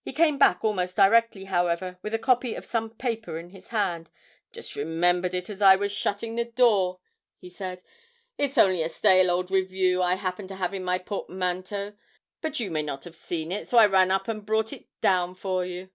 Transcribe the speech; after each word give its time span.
He 0.00 0.14
came 0.14 0.38
back 0.38 0.64
almost 0.64 0.96
directly, 0.96 1.44
however, 1.44 1.98
with 2.00 2.14
a 2.14 2.18
copy 2.18 2.54
of 2.54 2.64
some 2.64 2.88
paper 2.88 3.36
in 3.38 3.50
his 3.50 3.68
hand: 3.68 4.08
'Just 4.50 4.74
remembered 4.74 5.34
it 5.34 5.50
as 5.50 5.60
I 5.60 5.76
was 5.76 5.92
shutting 5.92 6.36
the 6.36 6.46
door,' 6.46 7.00
he 7.36 7.50
said; 7.50 7.82
'it's 8.38 8.56
only 8.56 8.82
a 8.82 8.88
stale 8.88 9.30
old 9.30 9.50
Review 9.50 10.00
I 10.00 10.14
happened 10.14 10.48
to 10.48 10.56
have 10.56 10.72
in 10.72 10.84
my 10.84 10.96
portmanteau; 10.96 11.92
but 12.40 12.58
you 12.58 12.70
may 12.70 12.82
not 12.82 13.04
have 13.04 13.14
seen 13.14 13.52
it, 13.52 13.68
so 13.68 13.76
I 13.76 13.84
ran 13.84 14.10
up 14.10 14.26
and 14.26 14.46
brought 14.46 14.72
it 14.72 14.86
down 15.02 15.34
for 15.34 15.66
you.' 15.66 15.90